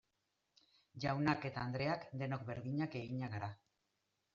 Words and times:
Jaunak 1.03 1.47
eta 1.51 1.67
andreak 1.67 2.11
denok 2.25 2.45
berdinak 2.51 3.01
eginak 3.05 3.41
gara. 3.41 3.57